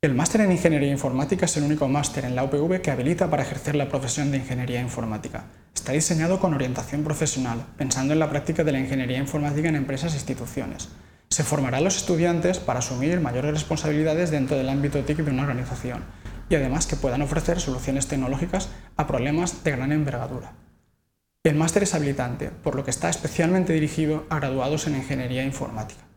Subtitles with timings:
[0.00, 3.42] El máster en Ingeniería Informática es el único máster en la UPV que habilita para
[3.42, 5.46] ejercer la profesión de Ingeniería Informática.
[5.74, 10.12] Está diseñado con orientación profesional, pensando en la práctica de la Ingeniería Informática en empresas
[10.12, 10.90] e instituciones.
[11.30, 15.42] Se formará a los estudiantes para asumir mayores responsabilidades dentro del ámbito TIC de una
[15.42, 16.04] organización
[16.48, 20.52] y además que puedan ofrecer soluciones tecnológicas a problemas de gran envergadura.
[21.42, 26.07] El máster es habilitante, por lo que está especialmente dirigido a graduados en Ingeniería Informática.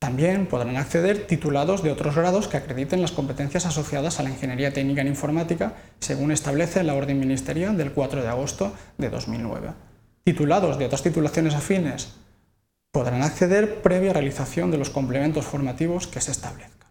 [0.00, 4.72] También podrán acceder titulados de otros grados que acrediten las competencias asociadas a la Ingeniería
[4.72, 9.72] Técnica en Informática, según establece la Orden Ministerial del 4 de agosto de 2009.
[10.24, 12.14] Titulados de otras titulaciones afines
[12.90, 16.88] podrán acceder previa realización de los complementos formativos que se establezcan.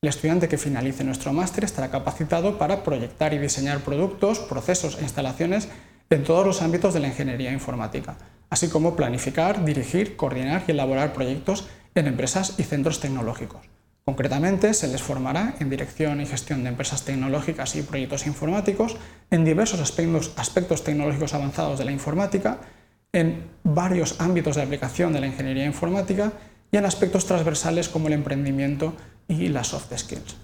[0.00, 5.02] El estudiante que finalice nuestro máster estará capacitado para proyectar y diseñar productos, procesos e
[5.02, 5.68] instalaciones
[6.08, 8.16] en todos los ámbitos de la ingeniería informática,
[8.48, 11.68] así como planificar, dirigir, coordinar y elaborar proyectos
[12.00, 13.60] en empresas y centros tecnológicos.
[14.04, 18.96] Concretamente, se les formará en dirección y gestión de empresas tecnológicas y proyectos informáticos,
[19.30, 22.58] en diversos aspectos, aspectos tecnológicos avanzados de la informática,
[23.12, 26.32] en varios ámbitos de aplicación de la ingeniería informática
[26.70, 28.94] y en aspectos transversales como el emprendimiento
[29.28, 30.36] y las soft skills.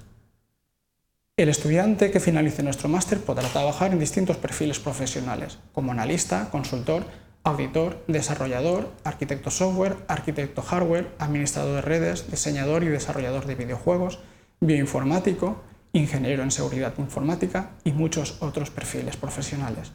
[1.36, 7.05] El estudiante que finalice nuestro máster podrá trabajar en distintos perfiles profesionales, como analista, consultor,
[7.45, 14.19] auditor, desarrollador, arquitecto software, arquitecto hardware, administrador de redes, diseñador y desarrollador de videojuegos,
[14.61, 19.92] bioinformático, ingeniero en seguridad informática y muchos otros perfiles profesionales.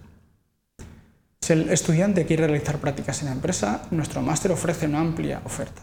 [1.42, 5.82] Si el estudiante quiere realizar prácticas en la empresa, nuestro máster ofrece una amplia oferta.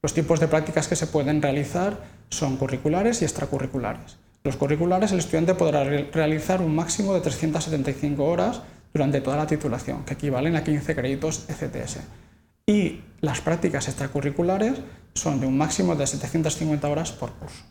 [0.00, 1.98] Los tipos de prácticas que se pueden realizar
[2.30, 4.16] son curriculares y extracurriculares.
[4.44, 8.62] Los curriculares el estudiante podrá realizar un máximo de 375 horas
[8.98, 11.98] durante toda la titulación, que equivalen a 15 créditos ECTS.
[12.66, 14.74] Y las prácticas extracurriculares
[15.14, 17.62] son de un máximo de 750 horas por curso.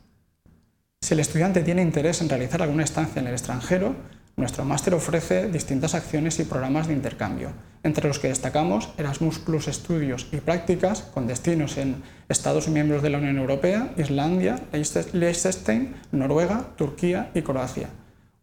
[1.02, 3.94] Si el estudiante tiene interés en realizar alguna estancia en el extranjero,
[4.38, 7.52] nuestro máster ofrece distintas acciones y programas de intercambio,
[7.84, 13.10] entre los que destacamos Erasmus Plus Estudios y Prácticas con destinos en Estados miembros de
[13.10, 17.90] la Unión Europea, Islandia, Liechtenstein, Noruega, Turquía y Croacia.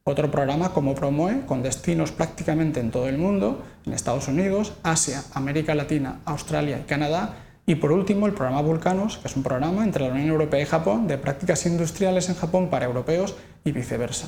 [0.07, 5.25] Otro programa como Promoe, con destinos prácticamente en todo el mundo, en Estados Unidos, Asia,
[5.33, 7.37] América Latina, Australia y Canadá.
[7.65, 10.67] Y por último, el programa Vulcanos, que es un programa entre la Unión Europea y
[10.67, 13.35] Japón de prácticas industriales en Japón para europeos
[13.65, 14.27] y viceversa.